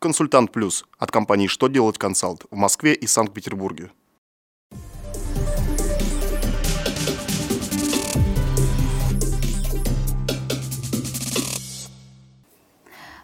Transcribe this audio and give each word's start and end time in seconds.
Консультант 0.00 0.52
Плюс 0.52 0.84
от 0.96 1.10
компании 1.10 1.48
«Что 1.48 1.66
делать 1.66 1.98
консалт» 1.98 2.44
в 2.52 2.56
Москве 2.56 2.94
и 2.94 3.08
Санкт-Петербурге. 3.08 3.90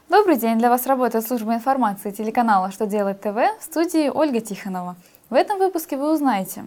Добрый 0.09 0.37
день! 0.37 0.59
Для 0.59 0.69
вас 0.69 0.87
работает 0.89 1.25
служба 1.25 1.55
информации 1.55 2.10
телеканала 2.10 2.72
«Что 2.72 2.88
делать 2.88 3.21
ТВ» 3.21 3.37
в 3.61 3.63
студии 3.63 4.09
Ольга 4.09 4.41
Тихонова. 4.41 4.97
В 5.31 5.35
этом 5.35 5.61
выпуске 5.61 5.97
вы 5.97 6.13
узнаете, 6.13 6.65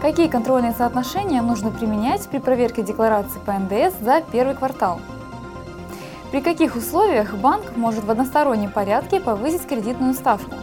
какие 0.00 0.28
контрольные 0.28 0.72
соотношения 0.72 1.42
нужно 1.42 1.70
применять 1.70 2.26
при 2.30 2.38
проверке 2.38 2.82
декларации 2.82 3.40
по 3.44 3.52
НДС 3.52 3.98
за 4.00 4.22
первый 4.32 4.54
квартал, 4.54 5.02
при 6.30 6.40
каких 6.40 6.76
условиях 6.76 7.34
банк 7.34 7.76
может 7.76 8.04
в 8.04 8.10
одностороннем 8.10 8.70
порядке 8.70 9.20
повысить 9.20 9.66
кредитную 9.66 10.14
ставку, 10.14 10.54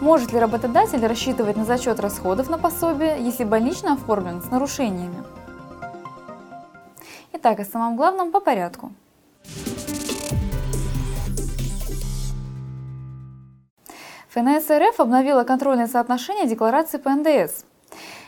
может 0.00 0.32
ли 0.32 0.38
работодатель 0.38 1.06
рассчитывать 1.06 1.56
на 1.56 1.64
зачет 1.64 2.00
расходов 2.00 2.48
на 2.50 2.58
пособие, 2.58 3.16
если 3.20 3.44
больничный 3.44 3.92
оформлен 3.92 4.42
с 4.42 4.50
нарушениями. 4.50 5.22
Итак, 7.32 7.60
о 7.60 7.64
самом 7.64 7.96
главном 7.96 8.30
по 8.30 8.40
порядку– 8.40 8.92
ФНС 14.34 14.70
РФ 14.70 14.98
обновила 14.98 15.44
контрольное 15.44 15.86
соотношение 15.86 16.46
декларации 16.46 16.96
по 16.96 17.10
НДС. 17.10 17.64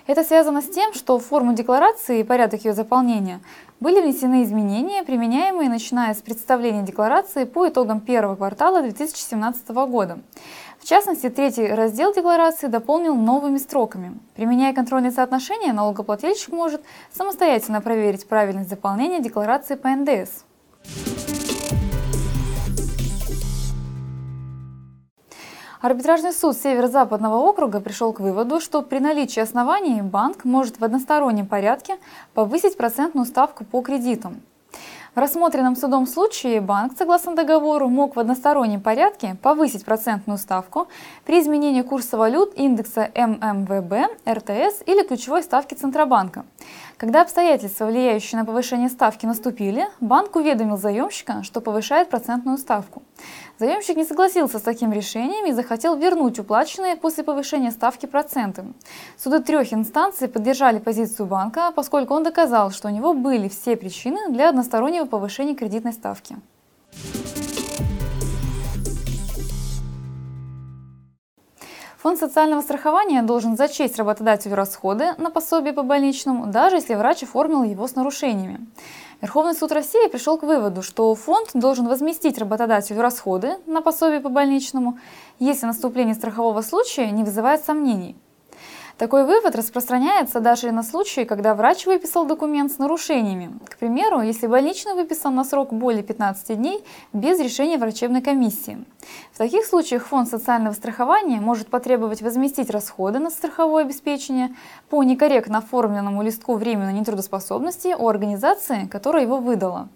Это 0.06 0.22
связано 0.22 0.60
с 0.60 0.68
тем, 0.68 0.92
что 0.92 1.18
форму 1.18 1.54
декларации 1.54 2.20
и 2.20 2.24
порядок 2.24 2.62
ее 2.66 2.74
заполнения 2.74 3.40
были 3.84 4.00
внесены 4.00 4.44
изменения, 4.44 5.02
применяемые 5.02 5.68
начиная 5.68 6.14
с 6.14 6.22
представления 6.22 6.84
декларации 6.84 7.44
по 7.44 7.68
итогам 7.68 8.00
первого 8.00 8.34
квартала 8.34 8.80
2017 8.80 9.68
года. 9.68 10.20
В 10.80 10.86
частности, 10.86 11.28
третий 11.28 11.66
раздел 11.66 12.14
декларации 12.14 12.68
дополнил 12.68 13.14
новыми 13.14 13.58
строками. 13.58 14.18
Применяя 14.36 14.72
контрольные 14.72 15.12
соотношения, 15.12 15.74
налогоплательщик 15.74 16.48
может 16.48 16.80
самостоятельно 17.12 17.82
проверить 17.82 18.26
правильность 18.26 18.70
заполнения 18.70 19.20
декларации 19.20 19.74
по 19.74 19.90
НДС. 19.90 20.44
Арбитражный 25.84 26.32
суд 26.32 26.56
Северо-Западного 26.56 27.36
округа 27.36 27.78
пришел 27.78 28.14
к 28.14 28.20
выводу, 28.20 28.58
что 28.58 28.80
при 28.80 29.00
наличии 29.00 29.40
оснований 29.40 30.00
банк 30.00 30.46
может 30.46 30.80
в 30.80 30.82
одностороннем 30.82 31.46
порядке 31.46 31.98
повысить 32.32 32.78
процентную 32.78 33.26
ставку 33.26 33.66
по 33.66 33.82
кредитам. 33.82 34.40
В 35.14 35.18
рассмотренном 35.18 35.76
судом 35.76 36.06
случае 36.06 36.62
банк, 36.62 36.94
согласно 36.96 37.36
договору, 37.36 37.90
мог 37.90 38.16
в 38.16 38.18
одностороннем 38.18 38.80
порядке 38.80 39.36
повысить 39.42 39.84
процентную 39.84 40.38
ставку 40.38 40.88
при 41.26 41.42
изменении 41.42 41.82
курса 41.82 42.16
валют 42.16 42.54
индекса 42.56 43.10
ММВБ, 43.14 43.92
РТС 44.26 44.84
или 44.86 45.06
ключевой 45.06 45.42
ставки 45.42 45.74
Центробанка. 45.74 46.46
Когда 46.96 47.22
обстоятельства, 47.22 47.86
влияющие 47.86 48.38
на 48.38 48.46
повышение 48.46 48.88
ставки, 48.88 49.26
наступили, 49.26 49.86
банк 50.00 50.36
уведомил 50.36 50.76
заемщика, 50.76 51.42
что 51.42 51.60
повышает 51.60 52.08
процентную 52.08 52.58
ставку. 52.58 53.02
Заемщик 53.58 53.96
не 53.96 54.04
согласился 54.04 54.58
с 54.58 54.62
таким 54.62 54.92
решением 54.92 55.46
и 55.46 55.52
захотел 55.52 55.96
вернуть 55.96 56.38
уплаченные 56.38 56.96
после 56.96 57.24
повышения 57.24 57.70
ставки 57.70 58.06
проценты. 58.06 58.64
Суды 59.16 59.40
трех 59.40 59.72
инстанций 59.72 60.28
поддержали 60.28 60.78
позицию 60.78 61.26
банка, 61.26 61.72
поскольку 61.74 62.14
он 62.14 62.22
доказал, 62.22 62.70
что 62.70 62.88
у 62.88 62.90
него 62.90 63.12
были 63.12 63.48
все 63.48 63.76
причины 63.76 64.30
для 64.30 64.48
одностороннего 64.48 65.04
повышения 65.04 65.54
кредитной 65.54 65.92
ставки. 65.92 66.36
Фонд 72.04 72.18
социального 72.18 72.60
страхования 72.60 73.22
должен 73.22 73.56
зачесть 73.56 73.96
работодателю 73.96 74.56
расходы 74.56 75.14
на 75.16 75.30
пособие 75.30 75.72
по 75.72 75.82
больничному, 75.82 76.48
даже 76.48 76.76
если 76.76 76.96
врач 76.96 77.22
оформил 77.22 77.62
его 77.62 77.88
с 77.88 77.94
нарушениями. 77.94 78.66
Верховный 79.22 79.54
суд 79.54 79.72
России 79.72 80.08
пришел 80.08 80.36
к 80.36 80.42
выводу, 80.42 80.82
что 80.82 81.14
фонд 81.14 81.52
должен 81.54 81.88
возместить 81.88 82.36
работодателю 82.36 83.00
расходы 83.00 83.56
на 83.64 83.80
пособие 83.80 84.20
по 84.20 84.28
больничному, 84.28 84.98
если 85.38 85.64
наступление 85.64 86.14
страхового 86.14 86.60
случая 86.60 87.10
не 87.10 87.24
вызывает 87.24 87.64
сомнений. 87.64 88.16
Такой 88.96 89.24
вывод 89.24 89.56
распространяется 89.56 90.38
даже 90.38 90.70
на 90.70 90.84
случаи, 90.84 91.24
когда 91.24 91.56
врач 91.56 91.84
выписал 91.84 92.26
документ 92.26 92.70
с 92.70 92.78
нарушениями. 92.78 93.58
К 93.68 93.76
примеру, 93.76 94.20
если 94.20 94.46
больничный 94.46 94.94
выписан 94.94 95.34
на 95.34 95.42
срок 95.42 95.72
более 95.72 96.04
15 96.04 96.56
дней 96.56 96.84
без 97.12 97.40
решения 97.40 97.76
врачебной 97.76 98.22
комиссии. 98.22 98.84
В 99.32 99.38
таких 99.38 99.66
случаях 99.66 100.06
фонд 100.06 100.28
социального 100.28 100.74
страхования 100.74 101.40
может 101.40 101.66
потребовать 101.66 102.22
возместить 102.22 102.70
расходы 102.70 103.18
на 103.18 103.30
страховое 103.30 103.82
обеспечение 103.84 104.54
по 104.88 105.02
некорректно 105.02 105.58
оформленному 105.58 106.22
листку 106.22 106.54
временной 106.54 106.92
нетрудоспособности 106.92 107.96
у 107.98 108.08
организации, 108.08 108.86
которая 108.86 109.24
его 109.24 109.38
выдала. 109.38 109.88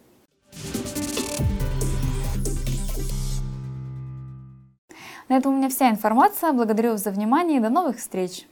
На 5.29 5.37
этом 5.37 5.55
у 5.55 5.57
меня 5.57 5.69
вся 5.69 5.89
информация. 5.89 6.53
Благодарю 6.53 6.97
за 6.97 7.13
внимание 7.13 7.59
и 7.59 7.63
до 7.63 7.69
новых 7.69 7.99
встреч! 7.99 8.47